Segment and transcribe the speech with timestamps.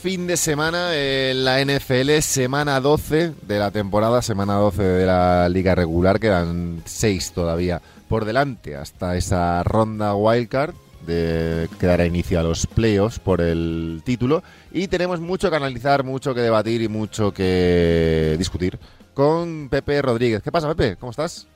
[0.00, 5.46] fin de semana en la NFL, semana 12 de la temporada, semana 12 de la
[5.50, 10.72] liga regular, quedan seis todavía por delante hasta esa ronda wildcard
[11.06, 16.02] de que dará inicio a los playoffs por el título y tenemos mucho que analizar,
[16.02, 18.78] mucho que debatir y mucho que discutir
[19.12, 20.42] con Pepe Rodríguez.
[20.42, 20.96] ¿Qué pasa, Pepe?
[20.96, 21.46] ¿Cómo estás?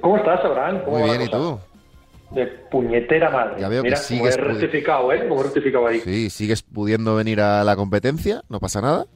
[0.00, 0.82] ¿Cómo estás, Abraham?
[0.86, 1.58] Muy bien, ¿y tú?
[2.30, 3.60] De puñetera madre.
[3.60, 5.26] Ya veo Mira, que sigues como he rectificado, ¿eh?
[5.28, 6.00] Como he rectificado ahí.
[6.00, 9.06] Sí, sigues pudiendo venir a la competencia, no pasa nada.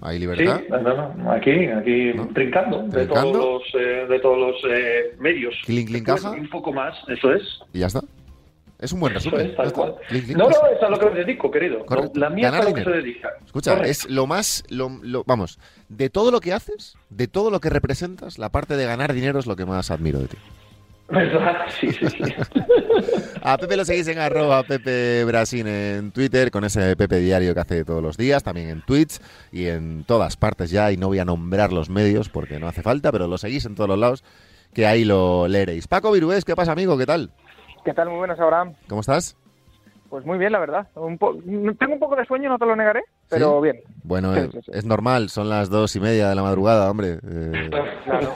[0.00, 0.60] Hay Sí, libertad.
[0.70, 2.24] no, no, aquí, aquí ¿No?
[2.26, 5.54] brincando, de todos los, eh, de todos los eh, medios.
[6.04, 6.30] Caja.
[6.30, 7.42] Un poco más, eso es.
[7.72, 8.00] Y ya está.
[8.80, 9.54] Es un buen resumen.
[10.10, 11.86] es, No, no, eso es a lo que me dedico, querido.
[11.88, 13.30] No, la mía es a lo que se dedica.
[13.46, 13.90] Escucha, Correcto.
[13.90, 17.70] es lo más, lo, lo- vamos, de todo lo que haces, de todo lo que
[17.70, 20.36] representas, la parte de ganar dinero es lo que más admiro de ti.
[21.08, 21.66] ¿Verdad?
[21.80, 22.22] Sí, sí, sí.
[23.42, 27.60] A Pepe lo seguís en arroba Pepe Brasil en Twitter, con ese Pepe diario que
[27.60, 29.20] hace todos los días, también en Twitch
[29.52, 32.82] y en todas partes ya, y no voy a nombrar los medios porque no hace
[32.82, 34.24] falta, pero lo seguís en todos los lados,
[34.72, 35.86] que ahí lo leeréis.
[35.88, 36.96] Paco Virués, ¿qué pasa amigo?
[36.96, 37.30] ¿Qué tal?
[37.84, 38.08] ¿Qué tal?
[38.08, 38.72] Muy buenas, Abraham.
[38.88, 39.36] ¿Cómo estás?
[40.08, 40.88] Pues muy bien, la verdad.
[40.94, 41.34] Un po-
[41.78, 43.80] Tengo un poco de sueño, no te lo negaré, pero bien.
[44.02, 44.70] Bueno, Sí, eh, sí, sí.
[44.74, 47.18] es normal, son las dos y media de la madrugada, hombre.
[47.26, 47.70] eh,
[48.04, 48.32] Claro.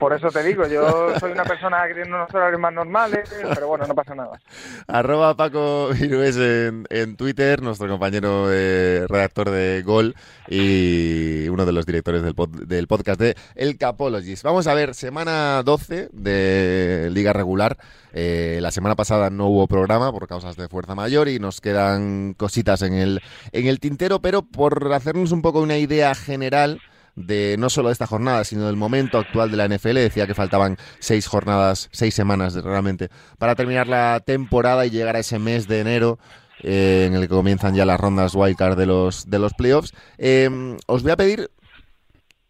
[0.00, 3.68] Por eso te digo, yo soy una persona que tiene unos horarios más normales, pero
[3.68, 4.40] bueno, no pasa nada.
[4.88, 10.14] Arroba Paco Virués en, en Twitter, nuestro compañero eh, redactor de Gol
[10.48, 14.42] y uno de los directores del, pod- del podcast de El Capologist.
[14.42, 17.76] Vamos a ver, semana 12 de Liga Regular.
[18.14, 22.34] Eh, la semana pasada no hubo programa por causas de fuerza mayor y nos quedan
[22.34, 23.20] cositas en el,
[23.52, 26.80] en el tintero, pero por hacernos un poco una idea general
[27.16, 29.94] de no solo de esta jornada, sino del momento actual de la NFL.
[29.94, 35.20] Decía que faltaban seis jornadas, seis semanas realmente, para terminar la temporada y llegar a
[35.20, 36.18] ese mes de enero
[36.62, 39.92] eh, en el que comienzan ya las rondas wildcard de los, de los playoffs.
[40.18, 41.50] Eh, os voy a pedir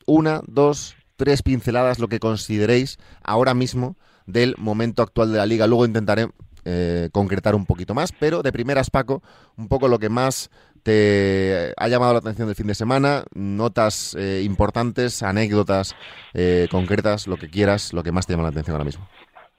[0.07, 3.97] una, dos, tres pinceladas, lo que consideréis ahora mismo
[4.27, 5.67] del momento actual de la liga.
[5.67, 6.29] Luego intentaré
[6.65, 9.23] eh, concretar un poquito más, pero de primeras, Paco,
[9.57, 10.51] un poco lo que más
[10.83, 15.97] te ha llamado la atención del fin de semana, notas eh, importantes, anécdotas
[16.35, 19.07] eh, concretas, lo que quieras, lo que más te llama la atención ahora mismo.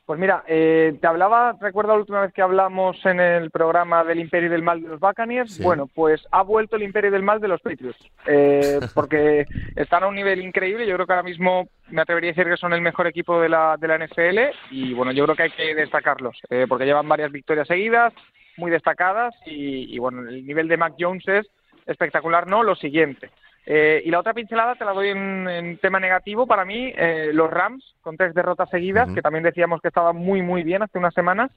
[0.09, 4.19] Pues mira, eh, te hablaba, recuerdo la última vez que hablamos en el programa del
[4.19, 5.53] Imperio del Mal de los Buccaneers.
[5.53, 5.61] Sí.
[5.61, 10.07] Bueno, pues ha vuelto el Imperio del Mal de los Patriots, eh, porque están a
[10.07, 10.87] un nivel increíble.
[10.87, 13.49] Yo creo que ahora mismo me atrevería a decir que son el mejor equipo de
[13.49, 14.39] la, de la NFL
[14.71, 18.11] y bueno, yo creo que hay que destacarlos, eh, porque llevan varias victorias seguidas,
[18.59, 21.47] muy destacadas y, y, bueno, el nivel de Mac Jones es
[21.87, 22.61] espectacular, ¿no?
[22.61, 23.31] Lo siguiente.
[23.71, 26.47] Eh, y la otra pincelada te la doy en, en tema negativo.
[26.47, 30.41] Para mí, eh, los Rams, con tres derrotas seguidas, que también decíamos que estaban muy,
[30.41, 31.51] muy bien hace unas semanas,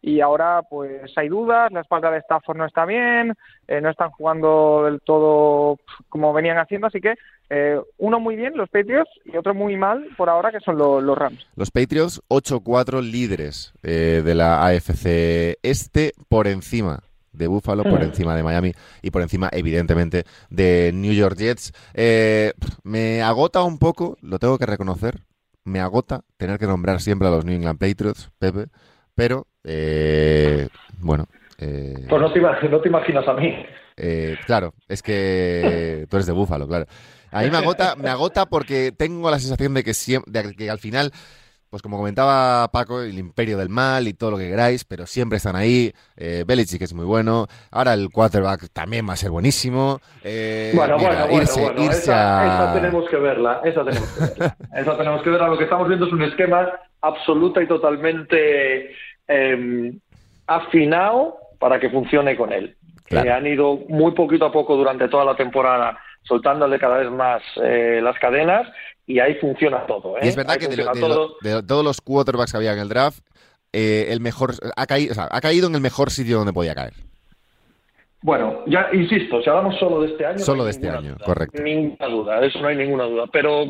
[0.00, 3.34] y ahora pues hay dudas, la espalda de Stafford no está bien,
[3.66, 5.76] eh, no están jugando del todo
[6.08, 7.16] como venían haciendo, así que
[7.50, 11.02] eh, uno muy bien, los Patriots, y otro muy mal por ahora, que son lo-
[11.02, 11.46] los Rams.
[11.54, 17.00] Los Patriots 8-4 líderes eh, de la AFC Este por encima
[17.38, 18.04] de Buffalo, por Mm.
[18.04, 18.72] encima de Miami
[19.02, 21.72] y por encima, evidentemente, de New York Jets.
[21.94, 25.22] Eh, me agota un poco, lo tengo que reconocer,
[25.64, 28.66] me agota tener que nombrar siempre a los New England Patriots, Pepe,
[29.14, 30.68] pero, eh,
[30.98, 31.26] bueno...
[31.58, 33.54] eh, Pues no te, imag- no te imaginas a mí.
[33.96, 36.86] eh, claro, es que tú eres de Búfalo, claro.
[37.30, 40.70] A mí me agota, me agota porque tengo la sensación de que, siem- de que
[40.70, 41.12] al final,
[41.70, 45.36] pues como comentaba Paco, el imperio del mal y todo lo que queráis, pero siempre
[45.36, 45.92] están ahí.
[46.16, 47.46] Eh, Belichick es muy bueno.
[47.70, 50.00] Ahora el quarterback también va a ser buenísimo.
[50.24, 53.84] Eh, Bueno, mira, bueno, bueno, irse, bueno, irse esa, a- esa tenemos que verla, esa
[53.84, 54.56] tenemos que verla.
[54.76, 55.48] esa tenemos que verla.
[55.48, 56.68] Lo que estamos viendo es un esquema
[57.02, 58.92] absoluta y totalmente
[59.28, 59.92] eh,
[60.46, 62.76] afinado para que funcione con él.
[63.04, 63.28] Claro.
[63.28, 67.42] Eh, han ido muy poquito a poco durante toda la temporada soltándole cada vez más
[67.62, 68.66] eh, las cadenas
[69.08, 70.16] y ahí funciona todo.
[70.18, 70.20] ¿eh?
[70.22, 72.88] Y es verdad Ahí que de, lo- lo- todos los quarterbacks que había en el
[72.88, 73.18] draft,
[73.72, 76.74] eh, el mejor ha caído, o sea, ha caído en el mejor sitio donde podía
[76.76, 76.92] caer.
[78.20, 80.38] Bueno, ya insisto, si hablamos solo de este año.
[80.40, 81.24] Solo no de este año, duda.
[81.24, 81.62] correcto.
[81.62, 83.24] Ninguna duda, de eso no hay ninguna duda.
[83.32, 83.62] Pero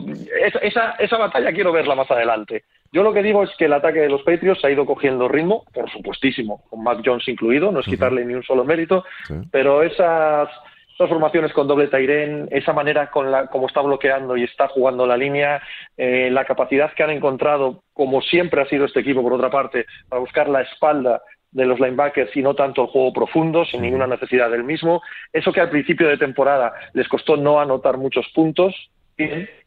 [0.47, 2.65] esa, esa, esa batalla quiero verla más adelante.
[2.91, 5.65] Yo lo que digo es que el ataque de los Patriots ha ido cogiendo ritmo,
[5.75, 9.35] por supuestísimo, con Mac Jones incluido, no es quitarle ni un solo mérito, Sí.
[9.51, 10.49] pero esas,
[10.99, 15.07] esas formaciones con doble Tairen, esa manera con la, como está bloqueando y está jugando
[15.07, 15.63] la línea,
[15.97, 19.87] eh, la capacidad que han encontrado, como siempre ha sido este equipo, por otra parte,
[20.09, 21.23] para buscar la espalda
[21.53, 25.01] de los linebackers y no tanto el juego profundo, sin ninguna necesidad del mismo.
[25.33, 28.75] Eso que al principio de temporada les costó no anotar muchos puntos,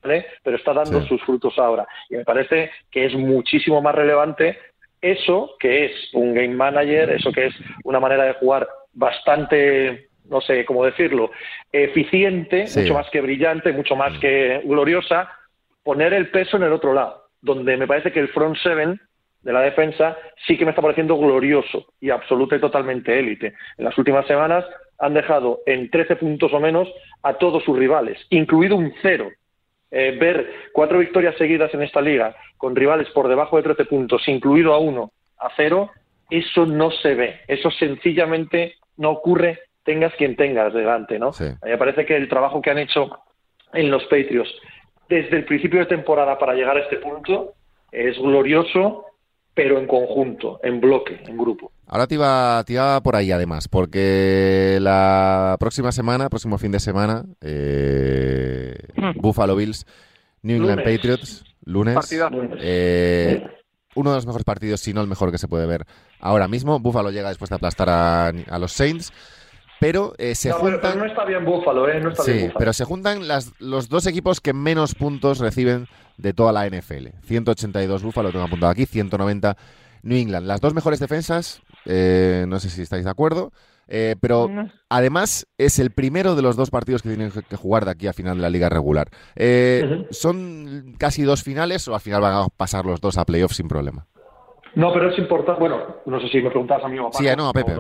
[0.04, 0.26] ¿vale?
[0.44, 1.08] pero está dando Sí.
[1.08, 1.88] sus frutos ahora.
[2.10, 4.58] Y me parece que es muchísimo más relevante
[5.02, 7.56] eso que es un game manager, eso que es
[7.86, 11.30] una manera de jugar bastante no sé cómo decirlo,
[11.72, 14.20] eficiente, mucho más que brillante, mucho más mm.
[14.20, 15.30] que gloriosa,
[15.84, 19.00] poner el peso en el otro lado, donde me parece que el front seven
[19.44, 20.18] de la defensa
[20.48, 23.54] sí que me está pareciendo glorioso y absoluta y totalmente élite.
[23.78, 24.66] En las últimas semanas
[25.00, 26.88] han dejado en 13 puntos o menos
[27.24, 29.30] a todos sus rivales, incluido un cero.
[29.94, 34.26] Eh, ver cuatro victorias seguidas en esta liga con rivales por debajo de 13 puntos,
[34.30, 35.90] incluido a uno, a cero,
[36.30, 37.42] eso no se ve.
[37.48, 41.32] Eso sencillamente no ocurre, tengas quien tengas delante, ¿no?
[41.64, 43.10] me parece que el trabajo que han hecho
[43.74, 44.52] en los Patriots
[45.10, 47.54] desde el principio de temporada para llegar a este punto
[47.92, 49.06] es glorioso
[49.54, 51.72] pero en conjunto, en bloque, en grupo.
[51.88, 56.80] Ahora te iba, te iba por ahí además, porque la próxima semana, próximo fin de
[56.80, 59.20] semana, eh, hmm.
[59.20, 59.86] Buffalo Bills,
[60.42, 61.98] New England Patriots, lunes.
[62.62, 63.46] Eh,
[63.96, 65.86] uno de los mejores partidos, si no el mejor que se puede ver
[66.22, 66.80] ahora mismo.
[66.80, 69.12] Buffalo llega después de aplastar a, a los Saints.
[69.82, 71.00] Pero eh, se juntan.
[71.00, 72.00] no está bien Buffalo, ¿eh?
[72.00, 75.88] No está sí, pero se juntan las, los dos equipos que menos puntos reciben
[76.18, 77.08] de toda la NFL.
[77.24, 79.58] 182 Buffalo, tengo apuntado aquí, 190
[80.04, 80.46] New England.
[80.46, 83.54] Las dos mejores defensas, eh, no sé si estáis de acuerdo,
[83.88, 84.52] eh, pero
[84.88, 88.14] además es el primero de los dos partidos que tienen que jugar de aquí a
[88.14, 89.10] final de la liga regular.
[89.36, 93.56] Eh, ¿Son casi dos finales o al final van a pasar los dos a playoffs
[93.56, 94.06] sin problema?
[94.76, 95.60] No, pero es importante.
[95.60, 97.74] Bueno, no sé si me preguntas a mí o a Sí, no, a Pepe.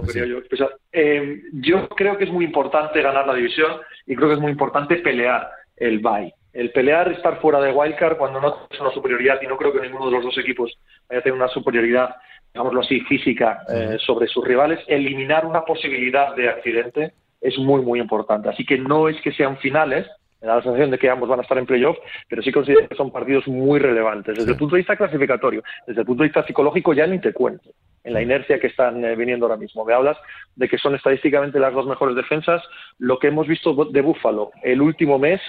[1.53, 3.71] yo creo que es muy importante ganar la división
[4.05, 8.17] y creo que es muy importante pelear el bye el pelear estar fuera de wildcard
[8.17, 10.77] cuando no es una superioridad y no creo que ninguno de los dos equipos
[11.07, 12.15] vaya a tener una superioridad,
[12.53, 17.99] digámoslo así, física eh, sobre sus rivales, eliminar una posibilidad de accidente es muy, muy
[17.99, 18.49] importante.
[18.49, 20.07] Así que no es que sean finales,
[20.41, 21.97] me da la sensación de que ambos van a estar en playoff,
[22.27, 24.37] pero sí considero que son partidos muy relevantes.
[24.37, 27.33] Desde el punto de vista clasificatorio, desde el punto de vista psicológico, ya ni te
[27.33, 27.69] cuento
[28.03, 29.85] en la inercia que están eh, viniendo ahora mismo.
[29.85, 30.17] Me hablas
[30.55, 32.63] de que son estadísticamente las dos mejores defensas.
[32.97, 35.41] Lo que hemos visto de Búfalo el último mes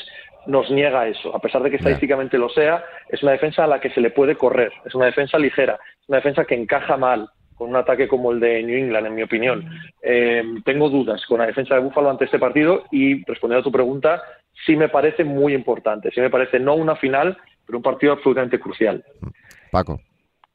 [0.47, 1.35] nos niega eso.
[1.35, 4.11] A pesar de que estadísticamente lo sea, es una defensa a la que se le
[4.11, 8.09] puede correr, es una defensa ligera, es una defensa que encaja mal con un ataque
[8.09, 9.71] como el de New England, en mi opinión.
[10.03, 13.71] Eh, tengo dudas con la defensa de Búfalo ante este partido y respondiendo a tu
[13.71, 14.21] pregunta,
[14.67, 18.61] sí me parece muy importante, sí me parece no una final, pero un partido absolutamente
[18.61, 19.05] crucial.
[19.71, 20.01] Paco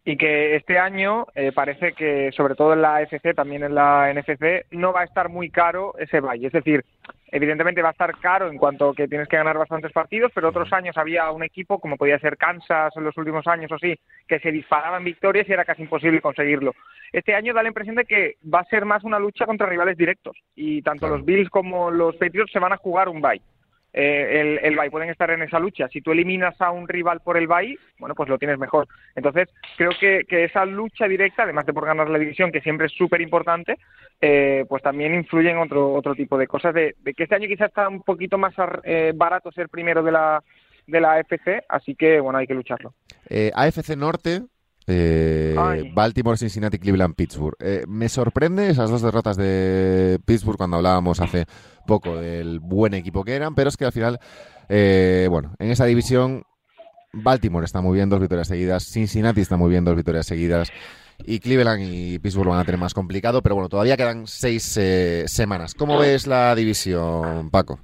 [0.08, 4.10] y que este año eh, parece que, sobre todo en la AFC, también en la
[4.14, 6.48] NFC, no va a estar muy caro ese valle.
[6.48, 6.86] Es decir,
[7.30, 10.72] evidentemente va a estar caro en cuanto que tienes que ganar bastantes partidos, pero otros
[10.72, 14.40] años había un equipo, como podía ser Kansas en los últimos años o sí, que
[14.40, 16.72] se disparaban victorias y era casi imposible conseguirlo.
[17.12, 19.98] Este año da la impresión de que va a ser más una lucha contra rivales
[19.98, 23.42] directos y tanto los Bills como los Patriots se van a jugar un bye
[24.00, 25.88] eh, el, el Bay pueden estar en esa lucha.
[25.88, 28.88] Si tú eliminas a un rival por el Bay, bueno, pues lo tienes mejor.
[29.16, 32.86] Entonces, creo que, que esa lucha directa, además de por ganar la división, que siempre
[32.86, 33.80] es súper importante,
[34.22, 36.76] eh, pues también influye en otro, otro tipo de cosas.
[36.76, 40.44] De, que este año quizás está un poquito más eh, barato ser primero de la,
[40.86, 42.94] de la AFC, así que, bueno, hay que lucharlo.
[43.28, 44.44] Eh, AFC Norte,
[44.88, 47.56] eh, Baltimore, Cincinnati, Cleveland, Pittsburgh.
[47.60, 51.46] Eh, me sorprende esas dos derrotas de Pittsburgh cuando hablábamos hace
[51.86, 54.20] poco del buen equipo que eran, pero es que al final,
[54.70, 56.44] eh, bueno, en esa división
[57.14, 60.72] Baltimore está muy bien, dos victorias seguidas, Cincinnati está muy bien, dos victorias seguidas.
[61.26, 64.80] Y Cleveland y Pittsburgh van a tener más complicado, pero bueno, todavía quedan seis
[65.26, 65.74] semanas.
[65.74, 67.80] ¿Cómo ves la división, Paco?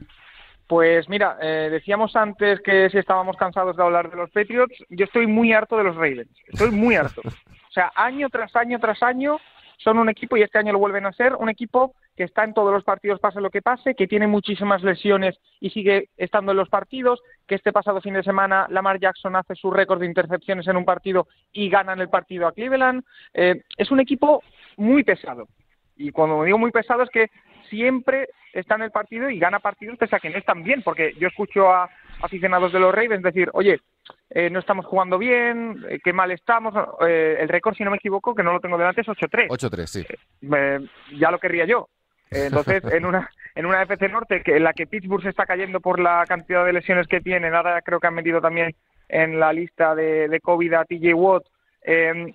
[0.73, 5.05] Pues mira, eh, decíamos antes que si estábamos cansados de hablar de los Patriots, yo
[5.05, 7.21] estoy muy harto de los Ravens, estoy muy harto.
[7.23, 9.37] O sea, año tras año tras año
[9.77, 12.55] son un equipo, y este año lo vuelven a ser, un equipo que está en
[12.55, 16.57] todos los partidos pase lo que pase, que tiene muchísimas lesiones y sigue estando en
[16.57, 20.67] los partidos, que este pasado fin de semana Lamar Jackson hace su récord de intercepciones
[20.67, 23.03] en un partido y ganan el partido a Cleveland.
[23.35, 24.41] Eh, es un equipo
[24.77, 25.47] muy pesado.
[25.95, 27.29] Y cuando digo muy pesado es que
[27.73, 31.13] siempre está en el partido y gana partidos pese a que no están bien, porque
[31.19, 31.89] yo escucho a
[32.21, 33.79] aficionados de los Ravens decir, oye,
[34.29, 36.73] eh, no estamos jugando bien, eh, qué mal estamos.
[37.07, 39.47] Eh, el récord, si no me equivoco, que no lo tengo delante, es 8-3.
[39.47, 40.05] 8-3, sí.
[41.17, 41.89] ya lo querría yo.
[42.29, 45.79] entonces, en una en una FC Norte que en la que Pittsburgh se está cayendo
[45.79, 48.75] por la cantidad de lesiones que tiene, ahora creo que han metido también
[49.09, 51.43] en la lista de, de COVID a TJ Watt,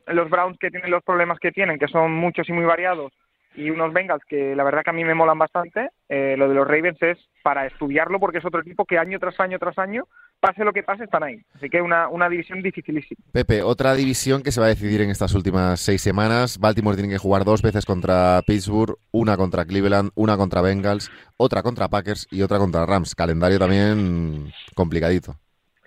[0.06, 3.12] los Browns que tienen los problemas que tienen, que son muchos y muy variados,
[3.58, 5.90] y unos Bengals que la verdad que a mí me molan bastante.
[6.08, 9.38] Eh, lo de los Ravens es para estudiarlo porque es otro equipo que año tras
[9.40, 10.06] año tras año,
[10.38, 11.40] pase lo que pase, están ahí.
[11.54, 13.20] Así que una, una división dificilísima.
[13.32, 16.58] Pepe, otra división que se va a decidir en estas últimas seis semanas.
[16.60, 21.62] Baltimore tiene que jugar dos veces contra Pittsburgh, una contra Cleveland, una contra Bengals, otra
[21.62, 23.16] contra Packers y otra contra Rams.
[23.16, 25.34] Calendario también complicadito.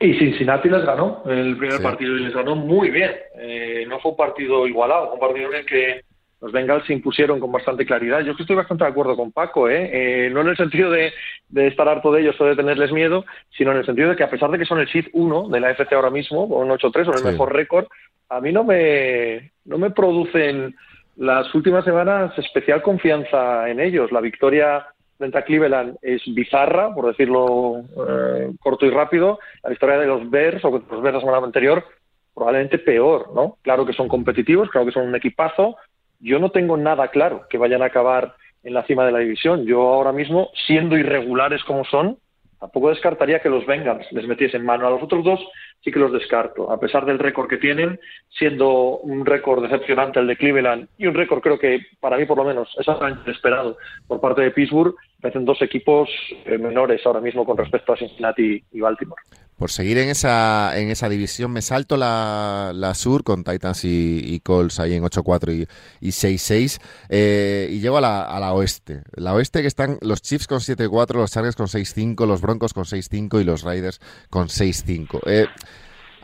[0.02, 3.12] Y Cincinnati les ganó el primer partido y les ganó muy bien.
[3.40, 6.02] Eh, no fue un partido igualado, fue un partido en el que
[6.42, 8.22] los Bengals se impusieron con bastante claridad.
[8.22, 9.90] Yo estoy bastante de acuerdo con Paco, ¿eh?
[10.26, 10.30] ¿eh?
[10.32, 11.14] no en el sentido de,
[11.54, 14.30] estar harto de ellos o de tenerles miedo, sino en el sentido de que a
[14.30, 17.08] pesar de que son el SID 1 de la FC ahora mismo, o un 8-3,
[17.08, 17.86] o el mejor récord,
[18.30, 20.76] a mí no me, no me producen
[21.18, 24.12] las últimas semanas especial confianza en ellos.
[24.12, 29.38] La victoria frente a Cleveland es bizarra, por decirlo eh, corto y rápido.
[29.62, 31.86] La victoria de los Bears, o los Bears la semana anterior,
[32.34, 33.58] probablemente peor, ¿no?
[33.62, 35.76] Claro que son competitivos, claro que son un equipazo.
[36.22, 39.66] Yo no tengo nada claro que vayan a acabar en la cima de la división.
[39.66, 42.18] Yo ahora mismo, siendo irregulares como son,
[42.60, 44.86] tampoco descartaría que los Bengals les metiesen mano.
[44.86, 45.40] A los otros dos
[45.84, 48.00] sí que los descarto, a pesar del récord que tienen,
[48.30, 52.38] siendo un récord decepcionante el de Cleveland y un récord creo que para mí por
[52.38, 52.88] lo menos es
[53.28, 56.10] esperado por parte de Pittsburgh, parecen dos equipos
[56.46, 59.22] eh, menores ahora mismo con respecto a Cincinnati y Baltimore
[59.62, 64.40] por seguir en esa, en esa división, me salto la, la sur con Titans y,
[64.44, 65.68] Colts ahí en 8-4
[66.02, 69.04] y, 6-6 eh, y llego a la, a la oeste.
[69.14, 72.86] La oeste que están los Chiefs con 7-4, los Chargers con 6-5, los Broncos con
[72.86, 74.02] 6-5 y los Raiders
[74.32, 75.20] con 6-5.
[75.28, 75.46] Eh,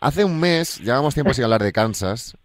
[0.01, 2.35] hace un mes, llevamos tiempo sin hablar de Kansas.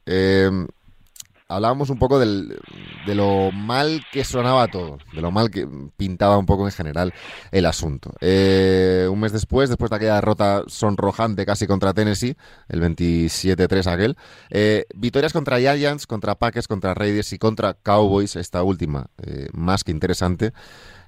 [1.55, 6.47] Hablábamos un poco de lo mal que sonaba todo, de lo mal que pintaba un
[6.47, 7.13] poco en general
[7.51, 8.13] el asunto.
[8.21, 12.37] Eh, un mes después, después de aquella derrota sonrojante casi contra Tennessee,
[12.69, 14.17] el 27-3 aquel,
[14.51, 19.85] eh, victorias contra Giants, contra Packers, contra Raiders y contra Cowboys, esta última eh, más
[19.85, 20.53] que interesante.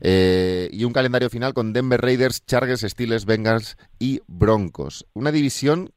[0.00, 5.06] y un calendario final con Denver Raiders, Chargers, Steelers, Bengals y Broncos.
[5.14, 5.92] Una división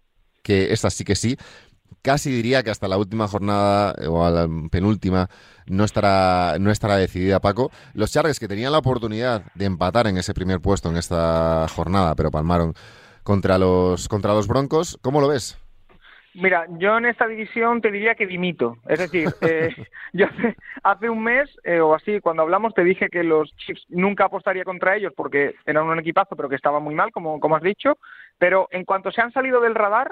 [0.48, 1.36] que esta sí que sí,
[2.02, 5.30] casi diría que hasta la última jornada o a la penúltima
[5.68, 7.72] no estará, no estará decidida, Paco.
[7.94, 12.16] Los Chargers que tenían la oportunidad de empatar en ese primer puesto en esta jornada,
[12.16, 12.74] pero palmaron
[13.24, 15.60] contra los, contra los Broncos, ¿cómo lo ves?
[16.34, 18.78] Mira, yo en esta división te diría que dimito.
[18.88, 19.76] Es decir, eh,
[20.14, 20.28] yo
[20.84, 24.64] hace, un mes eh, o así, cuando hablamos, te dije que los Chiefs nunca apostaría
[24.64, 27.98] contra ellos porque eran un equipazo, pero que estaba muy mal, como, como has dicho.
[28.38, 30.12] Pero en cuanto se han salido del radar,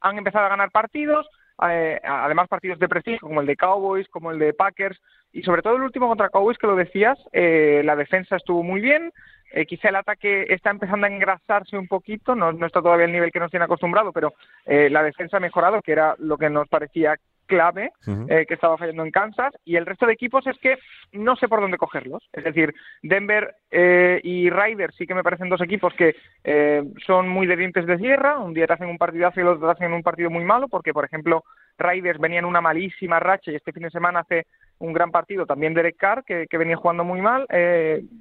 [0.00, 1.28] han empezado a ganar partidos,
[1.68, 5.00] eh, además partidos de prestigio como el de Cowboys, como el de Packers
[5.32, 8.80] y sobre todo el último contra Cowboys que lo decías, eh, la defensa estuvo muy
[8.80, 9.12] bien,
[9.52, 13.12] eh, quizá el ataque está empezando a engrasarse un poquito, no, no está todavía al
[13.12, 14.34] nivel que nos tiene acostumbrado, pero
[14.66, 17.16] la defensa ha mejorado, que era lo que nos parecía
[17.48, 17.90] clave
[18.28, 20.78] eh, que estaba fallando en Kansas y el resto de equipos es que
[21.12, 22.22] no sé por dónde cogerlos.
[22.32, 26.14] Es decir, Denver eh, y Riders sí que me parecen dos equipos que
[26.44, 28.38] eh, son muy de dientes de sierra.
[28.38, 30.68] Un día te hacen un partidazo y el otro te hacen un partido muy malo
[30.68, 31.42] porque, por ejemplo,
[31.78, 34.46] Riders venía en una malísima racha y este fin de semana hace
[34.78, 37.46] un gran partido también Derek Carr que, que venía jugando muy mal.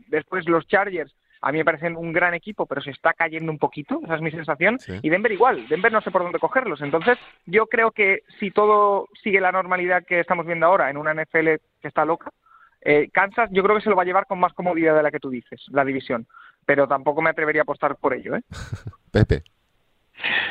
[0.08, 3.58] después los Chargers a mí me parecen un gran equipo, pero se está cayendo un
[3.58, 4.78] poquito, esa es mi sensación.
[5.02, 6.82] Y Denver igual, Denver no sé por dónde cogerlos.
[6.82, 11.14] Entonces, yo creo que si todo sigue la normalidad que estamos viendo ahora en una
[11.14, 12.32] NFL que está loca,
[12.82, 15.12] eh, Kansas yo creo que se lo va a llevar con más comodidad de la
[15.12, 16.28] que tú dices, la división.
[16.66, 18.36] Pero tampoco me atrevería a apostar por ello.
[18.36, 18.42] ¿eh?
[19.12, 19.44] Pepe.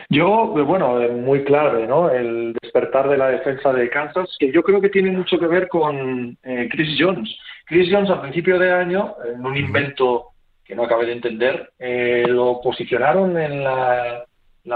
[0.09, 2.11] Yo, bueno, eh, muy clave, ¿no?
[2.11, 5.69] El despertar de la defensa de Kansas, que yo creo que tiene mucho que ver
[5.69, 7.37] con eh, Chris Jones.
[7.67, 10.31] Chris Jones, al principio de año, en un invento
[10.67, 14.27] que no acabé de entender, eh, lo posicionaron en la,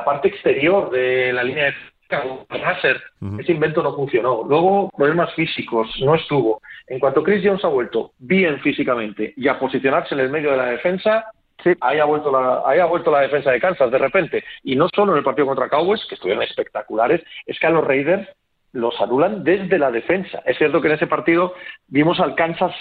[0.05, 1.75] parte exterior de la línea
[2.09, 3.03] de láser.
[3.39, 4.45] Ese invento no funcionó.
[4.49, 6.61] Luego, problemas físicos, no estuvo.
[6.87, 10.57] En cuanto Chris Jones ha vuelto bien físicamente y a posicionarse en el medio de
[10.57, 11.27] la defensa,
[11.81, 14.45] ahí, ha vuelto la, ahí ha vuelto la defensa de Kansas de repente.
[14.63, 17.85] Y no solo en el partido contra Cowboys, que estuvieron espectaculares, es que a los
[17.85, 18.29] Raiders
[18.73, 20.43] los anulan desde la defensa.
[20.47, 21.55] Es cierto que en ese partido
[21.89, 22.75] vimos al Kansas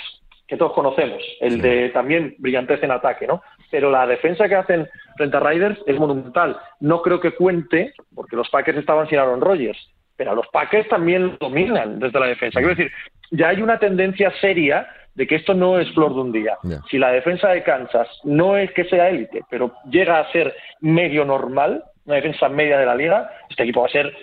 [0.50, 3.44] que todos conocemos, el de también brillantez en ataque, ¿no?
[3.70, 6.58] Pero la defensa que hacen frente a Riders es monumental.
[6.80, 9.78] No creo que cuente, porque los Packers estaban sin Aaron Rodgers,
[10.16, 12.60] pero a los Packers también dominan desde la defensa.
[12.60, 12.92] Quiero decir,
[13.30, 16.58] ya hay una tendencia seria de que esto no es flor de un día.
[16.90, 21.26] Si la defensa de Kansas no es que sea élite, pero llega a ser medio
[21.26, 24.16] normal, una defensa media de la liga, este equipo va a ser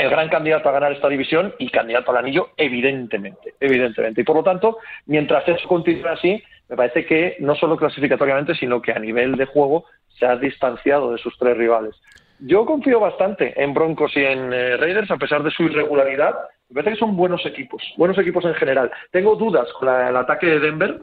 [0.00, 4.20] el gran candidato a ganar esta división y candidato al anillo, evidentemente, evidentemente.
[4.20, 8.80] Y por lo tanto, mientras eso continúe así, me parece que no solo clasificatoriamente, sino
[8.80, 9.84] que a nivel de juego
[10.18, 11.94] se ha distanciado de sus tres rivales.
[12.38, 16.34] Yo confío bastante en Broncos y en eh, Raiders, a pesar de su irregularidad.
[16.70, 18.90] Me parece que son buenos equipos, buenos equipos en general.
[19.10, 21.00] Tengo dudas con el ataque de Denver,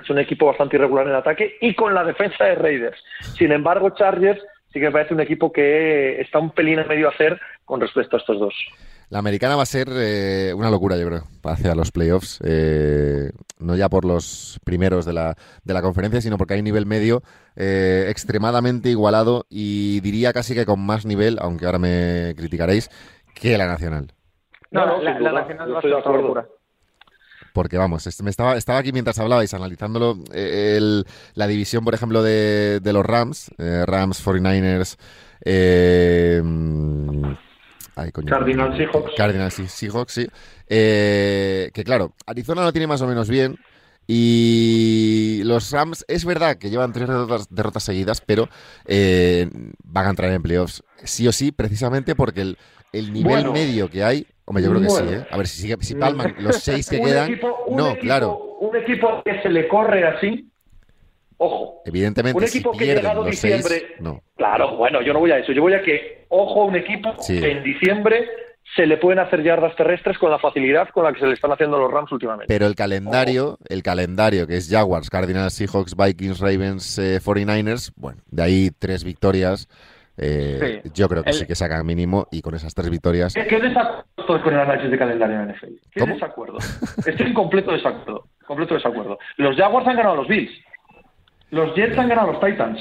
[0.00, 3.02] es un equipo bastante irregular en ataque, y con la defensa de Raiders.
[3.36, 4.40] Sin embargo, Chargers
[4.72, 7.80] sí que me parece un equipo que está un pelín en medio a hacer con
[7.80, 8.54] respecto a estos dos.
[9.10, 12.40] La americana va a ser eh, una locura, yo creo, hacia los playoffs.
[12.44, 15.34] Eh, no ya por los primeros de la,
[15.64, 17.22] de la conferencia, sino porque hay nivel medio
[17.56, 22.88] eh, extremadamente igualado y diría casi que con más nivel, aunque ahora me criticaréis,
[23.34, 24.12] que la nacional.
[24.70, 26.46] No, la, nacional va a ser una locura.
[27.52, 32.22] Porque vamos, me estaba, estaba aquí mientras hablabais analizándolo, eh, el, la división, por ejemplo,
[32.22, 34.96] de, de los Rams, eh, Rams, 49ers,
[35.44, 36.42] eh,
[37.96, 39.12] ay, coño, Cardinals Seahawks.
[39.16, 40.26] Cardinals y Seahawks, sí.
[40.68, 43.58] Eh, que claro, Arizona lo tiene más o menos bien.
[44.12, 47.08] Y los Rams, es verdad que llevan tres
[47.48, 48.48] derrotas, seguidas, pero
[48.84, 49.48] eh,
[49.84, 52.58] van a entrar en playoffs sí o sí, precisamente porque el,
[52.92, 55.26] el nivel medio que hay, hombre, yo creo que sí, ¿eh?
[55.30, 57.38] A ver, si, sigue, si palman los seis que quedan,
[57.70, 58.36] no, claro.
[58.58, 60.44] Un equipo que se le corre así,
[61.36, 61.82] ojo.
[61.86, 64.24] Evidentemente, un equipo que ha llegado diciembre, no.
[64.36, 67.48] Claro, bueno, yo no voy a eso, yo voy a que, ojo, un equipo que
[67.48, 68.28] en diciembre
[68.76, 71.52] se le pueden hacer yardas terrestres con la facilidad con la que se le están
[71.52, 72.46] haciendo los Rams últimamente.
[72.48, 78.20] Pero el calendario, el calendario que es Jaguars, Cardinals, Seahawks, Vikings, Ravens, 49ers, eh, bueno,
[78.30, 79.68] de ahí tres victorias.
[80.22, 83.32] Eh, yo creo que sí que sacan mínimo y con esas tres victorias.
[83.32, 85.66] ¿Qué, desacuerdo con el análisis de calendario en NFL?
[85.92, 86.58] ¿Qué desacuerdo?
[87.06, 88.26] Estoy en completo desacuerdo.
[88.46, 89.18] Completo desacuerdo.
[89.38, 90.52] Los Jaguars han ganado a los Bills.
[91.50, 92.80] Los Jets han ganado a los Titans.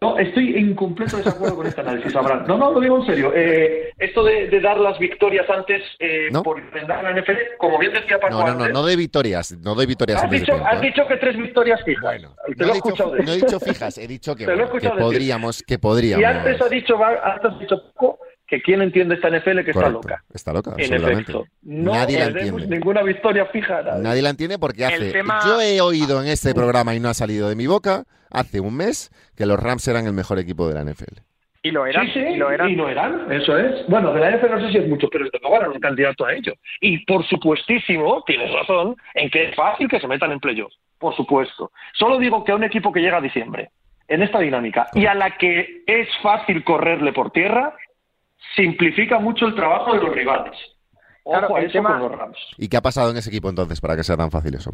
[0.00, 2.44] No, estoy en completo desacuerdo con este análisis, Abraham.
[2.46, 3.32] No, no, lo digo en serio.
[3.34, 8.20] Eh, esto de, dar las victorias antes eh, por enfrentar la NFL, como bien decía
[8.20, 11.16] Paco No, no, no, no de victorias, no de victorias Has, dicho, has dicho que
[11.16, 12.02] tres victorias fijas.
[12.02, 14.46] Bueno, te lo he dicho, no he dicho fijas, he dicho que,
[14.80, 16.22] que podríamos, que podríamos.
[16.22, 19.90] Y antes ha dicho, antes ha dicho poco que quién entiende esta NFL que está
[19.90, 20.24] loca.
[20.32, 21.46] Está loca, en efecto.
[21.62, 22.66] No Nadie la entiende.
[22.66, 23.82] ninguna victoria fija.
[23.82, 24.22] Nadie.
[24.22, 25.12] la entiende porque hace.
[25.44, 28.76] Yo he oído en este programa y no ha salido de mi boca hace un
[28.76, 31.20] mes que los Rams eran el mejor equipo de la NFL.
[31.62, 32.06] Y lo eran.
[32.06, 32.70] Sí, sí, y lo eran.
[32.70, 33.86] Y lo eran, eso es.
[33.88, 36.24] Bueno, de la NFL no sé si es mucho, pero desde luego eran un candidato
[36.24, 36.54] a ello.
[36.80, 40.78] Y por supuestísimo, tienes razón, en que es fácil que se metan en playoffs.
[40.98, 41.70] Por supuesto.
[41.92, 43.70] Solo digo que a un equipo que llega a diciembre,
[44.06, 47.74] en esta dinámica, y a la que es fácil correrle por tierra,
[48.54, 50.56] simplifica mucho el trabajo de los rivales.
[51.24, 52.38] Ojo a eso con los Rams.
[52.56, 54.70] ¿Y qué ha pasado en ese equipo entonces para que sea tan fácil eso?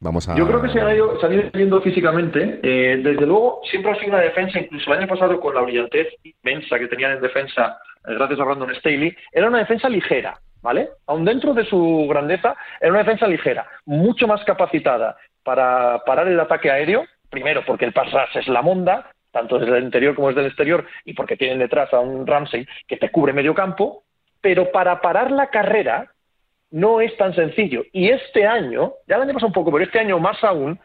[0.00, 0.34] Vamos a...
[0.34, 2.58] Yo creo que se han ido, se viendo físicamente.
[2.64, 6.08] Eh, desde luego, siempre ha sido una defensa, incluso el año pasado con la brillantez
[6.24, 10.88] inmensa que tenían en defensa, eh, gracias a Brandon Staley, era una defensa ligera, ¿vale?
[11.06, 16.40] Aún dentro de su grandeza, era una defensa ligera, mucho más capacitada para parar el
[16.40, 20.42] ataque aéreo, primero porque el pass es la monda, tanto desde el interior como desde
[20.42, 24.04] el exterior, y porque tienen detrás a un Ramsey que te cubre medio campo,
[24.40, 26.12] pero para parar la carrera
[26.70, 27.84] no es tan sencillo.
[27.92, 30.78] Y este año, ya el año pasado un poco, pero este año más aún,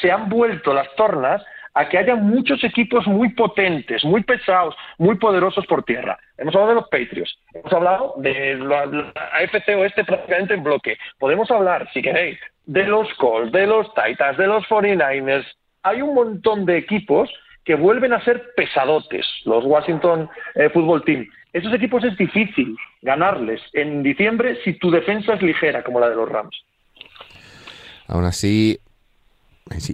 [0.00, 1.42] se han vuelto las tornas
[1.74, 6.18] a que haya muchos equipos muy potentes, muy pesados, muy poderosos por tierra.
[6.36, 10.96] Hemos hablado de los Patriots, hemos hablado de la, AFC Oeste prácticamente en bloque.
[11.18, 15.46] Podemos hablar, si queréis, de los Colts, de los Titans, de los 49ers.
[15.82, 17.30] Hay un montón de equipos
[17.70, 21.28] que vuelven a ser pesadotes, los Washington eh, Football Team.
[21.52, 26.16] Esos equipos es difícil ganarles en diciembre si tu defensa es ligera, como la de
[26.16, 26.64] los Rams.
[28.08, 28.80] Aún así,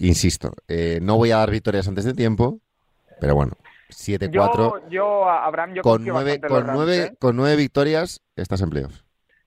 [0.00, 2.60] insisto, eh, no voy a dar victorias antes de tiempo,
[3.20, 3.52] pero bueno,
[3.90, 4.88] 7-4.
[4.88, 7.12] Yo, Abraham, yo con, nueve, con, nueve, ¿eh?
[7.18, 9.04] con nueve victorias estás en playoffs.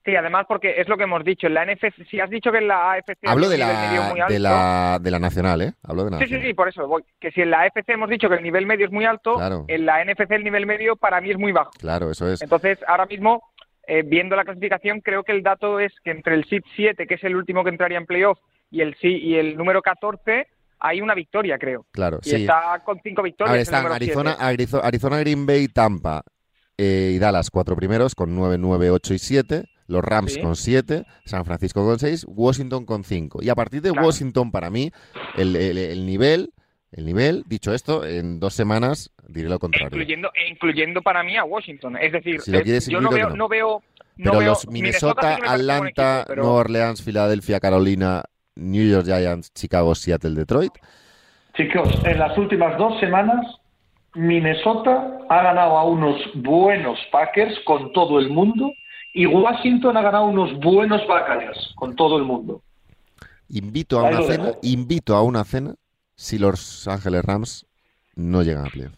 [0.09, 2.57] Sí, además porque es lo que hemos dicho, en la NFC, si has dicho que
[2.57, 5.73] en la AFC Hablo de la, de la de la nacional, ¿eh?
[5.83, 7.03] Hablo de Sí, sí, sí, por eso voy.
[7.19, 9.85] Que si en la AFC hemos dicho que el nivel medio es muy alto, en
[9.85, 11.69] la NFC el nivel medio para mí es muy bajo.
[11.77, 12.41] Claro, eso es.
[12.41, 13.43] Entonces, ahora mismo
[13.85, 17.13] eh, viendo la clasificación, creo que el dato es que entre el SIP 7, que
[17.13, 18.39] es el último que entraría en playoff,
[18.71, 20.47] y el y el número 14
[20.79, 21.85] hay una victoria, creo.
[21.91, 23.51] Claro, y está con cinco victorias.
[23.51, 26.23] Ahora están Arizona, Arizona, Green Bay, Tampa
[26.79, 31.03] eh, y Dallas, cuatro primeros, con 9, 9, 8 y 7 los Rams con 7,
[31.25, 33.39] San Francisco con 6, Washington con 5.
[33.41, 34.91] Y a partir de Washington, para mí,
[35.35, 36.51] el, nivel,
[36.91, 39.87] el nivel, dicho esto, en dos semanas diré lo contrario.
[39.87, 41.97] Incluyendo, incluyendo para mí a Washington.
[41.97, 42.39] Es decir,
[42.87, 43.49] yo no veo, no.
[43.49, 43.81] veo,
[44.15, 48.23] Pero los Minnesota, Atlanta, Nueva Orleans, Filadelfia, Carolina,
[48.55, 50.73] New York Giants, Chicago, Seattle, Detroit.
[51.55, 53.59] Chicos, en las últimas dos semanas
[54.13, 58.71] Minnesota ha ganado a unos buenos Packers con todo el mundo
[59.19, 62.61] y Washington ha ganado unos buenos bacanes con todo el mundo.
[63.49, 65.75] Invito a una cena, invito a una cena
[66.15, 67.65] si los Ángeles Rams
[68.15, 68.93] no llegan a playoff.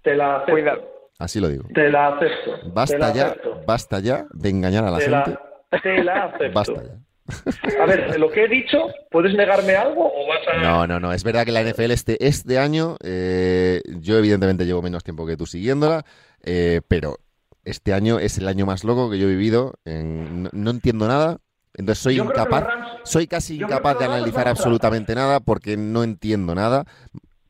[0.00, 0.88] Te la acepto.
[1.18, 1.64] Así lo digo.
[1.74, 2.72] Te la acepto.
[2.72, 5.38] Basta ya, basta ya de engañar a la gente.
[5.82, 6.54] te la acepto.
[6.54, 7.82] Basta ya.
[7.82, 10.62] A ver, de lo que he dicho, ¿puedes negarme algo o vas a...?
[10.62, 11.12] No, no, no.
[11.12, 15.36] Es verdad que la NFL este, este año, eh, yo evidentemente llevo menos tiempo que
[15.36, 16.06] tú siguiéndola,
[16.42, 17.18] eh, pero
[17.68, 19.74] este año es el año más loco que yo he vivido.
[19.84, 21.38] no, entiendo nada.
[21.74, 22.66] Entonces soy incapaz,
[23.04, 26.84] soy casi incapaz de analizar absolutamente nada porque no entiendo nada.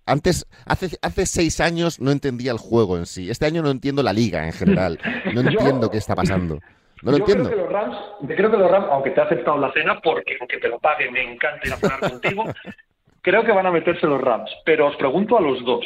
[0.04, 3.30] Antes, hace, hace seis años no entendía el juego en sí.
[3.30, 4.98] Este año no entiendo la liga en general.
[5.34, 6.58] No entiendo qué está pasando.
[7.02, 7.50] No lo Yo entiendo.
[7.50, 10.36] Creo que los Rams, creo que los Rams, aunque te ha aceptado la cena, porque
[10.40, 12.44] aunque te lo pague, me encanta ir a cenar contigo,
[13.22, 14.50] creo que van a meterse los Rams.
[14.64, 15.84] Pero os pregunto a los dos.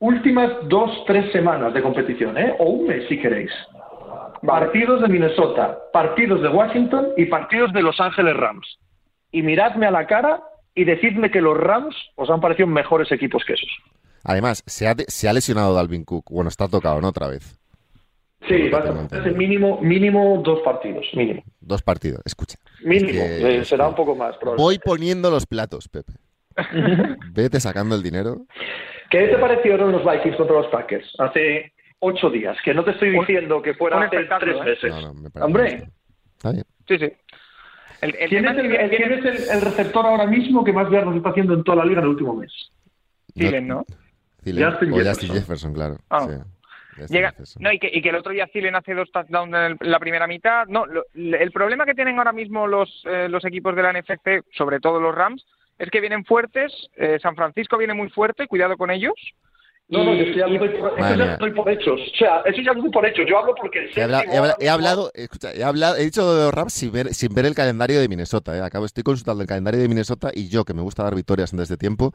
[0.00, 2.54] Últimas dos, tres semanas de competición, ¿eh?
[2.58, 3.50] O un mes, si queréis.
[4.42, 8.66] Partidos de Minnesota, partidos de Washington y partidos de Los Ángeles Rams.
[9.30, 10.42] Y miradme a la cara
[10.74, 13.68] y decidme que los Rams os han parecido mejores equipos que esos.
[14.24, 16.30] Además, se ha, se ha lesionado Dalvin Cook.
[16.30, 17.08] Bueno, está tocado, ¿no?
[17.08, 17.58] Otra vez.
[18.48, 21.42] Sí, va a ser mínimo, mínimo dos partidos, mínimo.
[21.60, 22.22] Dos partidos.
[22.24, 22.56] Escucha.
[22.82, 24.34] Mínimo, Es que- eh, será un poco más.
[24.56, 26.14] Voy poniendo los platos, Pepe.
[27.32, 28.46] Vete sacando el dinero.
[29.10, 32.56] ¿Qué te parecieron los Vikings contra los Packers hace ocho días?
[32.64, 34.64] Que no te estoy Un- diciendo que fuera un hace tres ¿eh?
[34.64, 34.90] meses.
[34.94, 35.88] No, no, parece Hombre.
[36.36, 36.64] Está bien.
[36.88, 37.12] Sí, sí.
[38.02, 40.90] El, el ¿quién es, el, viene- quién es el- el receptor ahora mismo que más
[40.90, 42.52] yardas está haciendo en toda la liga en el último mes?
[43.34, 43.84] Thielen, ¿no?
[44.42, 44.70] Thielen.
[44.70, 45.34] Justin o Justin Jefferson.
[45.40, 45.96] Jefferson, claro.
[46.08, 46.26] Ah.
[46.26, 47.04] sí.
[47.08, 47.62] Llega, Jefferson.
[47.62, 49.98] no, y, que, y que el otro día Thielen hace dos touchdowns en el- la
[49.98, 50.66] primera mitad.
[50.68, 54.42] No, lo- el problema que tienen ahora mismo los, eh, los equipos de la NFC,
[54.52, 55.44] sobre todo los Rams,
[55.80, 56.72] es que vienen fuertes.
[56.96, 59.14] eh, San Francisco viene muy fuerte, cuidado con ellos.
[59.88, 61.32] No, no, yo estoy y- hablando por, eso Madre ya mía.
[61.32, 62.00] estoy por hechos.
[62.00, 63.24] O sea, eso ya lo doy por hechos.
[63.28, 65.96] Yo hablo porque He, habla- séptimo he habla- ahora he mismo- hablado, escucha, he hablado,
[65.96, 68.56] he dicho de los Rams sin ver, sin ver el calendario de Minnesota.
[68.56, 68.60] ¿eh?
[68.60, 71.68] Acabo, estoy consultando el calendario de Minnesota y yo, que me gusta dar victorias antes
[71.68, 72.12] de tiempo.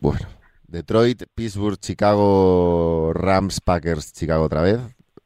[0.00, 0.26] Bueno,
[0.66, 4.80] Detroit, Pittsburgh, Chicago, Rams, Packers, Chicago otra vez.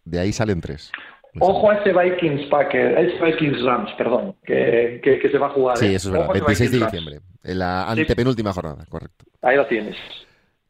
[0.05, 0.93] De ahí salen tres.
[1.41, 5.51] Ojo a ese Vikings Packers, ese Vikings Rams, perdón, que, que, que se va a
[5.51, 5.77] jugar.
[5.77, 5.95] Sí, ¿eh?
[5.95, 6.29] eso es verdad.
[6.29, 7.21] Ojo a ese 26 de diciembre.
[7.45, 9.25] En la antepenúltima jornada, correcto.
[9.43, 9.97] Ahí lo tienes.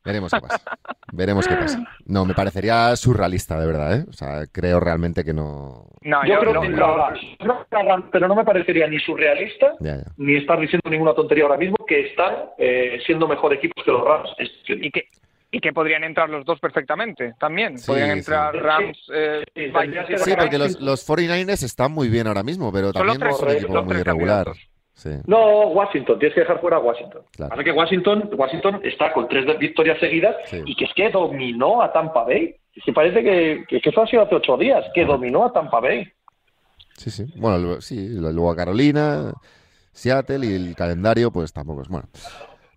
[0.07, 0.79] Veremos qué pasa.
[1.13, 1.85] Veremos qué pasa.
[2.05, 4.05] No, me parecería surrealista, de verdad, ¿eh?
[4.09, 5.87] O sea, creo realmente que no.
[6.03, 10.05] No, yo, yo, creo que hagan, pero no me parecería ni surrealista Ya, ya.
[10.17, 14.05] ni estar diciendo ninguna tontería ahora mismo que están eh, siendo mejor equipos que los
[14.05, 14.31] Rams.
[14.69, 15.09] Y que
[15.51, 17.79] y que podrían entrar los dos perfectamente también.
[17.79, 18.59] Sí, podrían entrar Sí.
[18.59, 22.95] Rams, eh, Sí, Sí, porque los, los 49ers están muy bien ahora mismo, pero Son
[22.95, 24.53] también tres- es un equipo muy irregular.
[25.27, 27.23] No, Washington, tienes que dejar fuera a Washington.
[27.37, 27.63] Claro.
[27.63, 30.63] Que Washington, Washington está con tres victorias seguidas Sí.
[30.65, 32.57] y que es que dominó a Tampa Bay.
[32.75, 35.53] Es que parece que, que, que eso ha sido hace ocho días, que dominó a
[35.53, 36.09] Tampa Bay.
[36.97, 37.27] Sí, sí.
[37.37, 39.33] Bueno, luego- sí, luego a Carolina,
[39.93, 42.09] Seattle y el calendario, pues tampoco es bueno.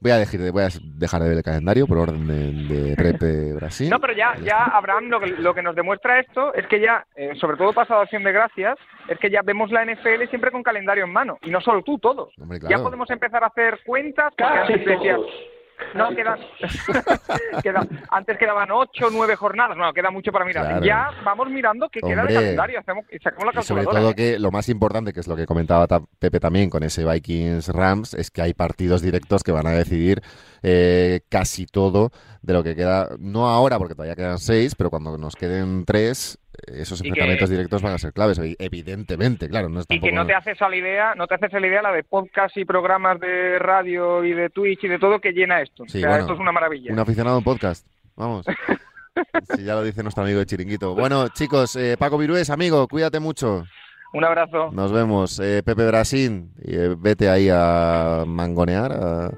[0.02, 2.96] Voy a dejar de, voy a dejar de ver el calendario por orden de, de
[2.96, 3.90] Prepe Brasil.
[3.90, 4.64] No, pero ya, ya.
[4.64, 8.02] Abraham, lo que, lo que nos demuestra esto es que ya, eh, sobre todo pasado
[8.02, 8.78] Acción de Gracias,
[9.10, 11.38] es que ya vemos la NFL siempre con calendario en mano.
[11.42, 12.34] Y no solo tú, todos.
[12.40, 12.78] Hombre, claro.
[12.78, 14.34] Ya podemos empezar a hacer cuentas.
[14.38, 15.32] Casi antes decías- todos.
[15.96, 16.39] No, quedan,
[17.63, 19.78] queda- antes quedaban ocho, nueve jornadas.
[19.78, 20.65] No, queda mucho para mirar.
[20.65, 20.86] Claro.
[20.86, 22.34] Ya vamos mirando qué queda Hombre.
[22.34, 22.80] de calendario.
[22.80, 24.02] Hacemos, sacamos la Y sobre calculadora.
[24.02, 27.06] todo que lo más importante, que es lo que comentaba ta- Pepe también con ese
[27.06, 30.22] Vikings Rams, es que hay partidos directos que van a decidir
[30.63, 32.12] eh, casi todo
[32.42, 36.38] de lo que queda, no ahora porque todavía quedan seis, pero cuando nos queden tres,
[36.67, 39.69] esos que- enfrentamientos directos van a ser claves, evi- evidentemente, claro.
[39.69, 41.67] No es Y que no te haces a la idea, no te haces a la
[41.67, 45.32] idea la de podcast y programas de radio y de Twitch y de todo que
[45.32, 45.84] llena esto.
[45.88, 46.93] Sí, o sea, bueno, esto es una maravilla.
[46.93, 47.86] Un aficionado un podcast.
[48.15, 48.45] Vamos.
[49.54, 50.95] Si ya lo dice nuestro amigo de Chiringuito.
[50.95, 53.65] Bueno, chicos, eh, Paco Virués, amigo, cuídate mucho.
[54.13, 54.69] Un abrazo.
[54.72, 55.39] Nos vemos.
[55.41, 59.32] Eh, Pepe Brasín, eh, vete ahí a mangonear, a,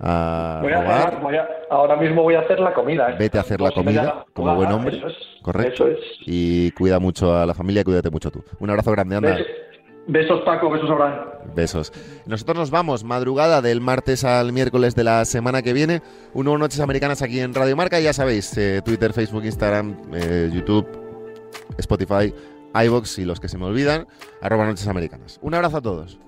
[0.00, 1.08] a Voy a robar.
[1.08, 3.10] hacer- voy a- ahora mismo voy a hacer la comida.
[3.10, 3.16] ¿eh?
[3.18, 4.96] Vete a hacer la comida, la como jugada, buen hombre.
[4.98, 5.14] Eso es.
[5.42, 5.86] Correcto.
[5.86, 5.98] Eso es.
[6.26, 8.42] Y cuida mucho a la familia, cuídate mucho tú.
[8.60, 9.30] Un abrazo grande, anda.
[9.30, 9.46] Besos,
[10.06, 11.14] besos Paco, besos Abraham.
[11.54, 11.92] Besos.
[12.26, 16.02] Nosotros nos vamos, madrugada del martes al miércoles de la semana que viene.
[16.32, 18.00] Un nuevo Noches Americanas aquí en Radio Marca.
[18.00, 20.86] Ya sabéis, eh, Twitter, Facebook, Instagram, eh, YouTube,
[21.78, 22.34] Spotify,
[22.74, 24.06] iVoox y los que se me olvidan,
[24.42, 25.38] arroba Noches Americanas.
[25.42, 26.18] Un abrazo a todos.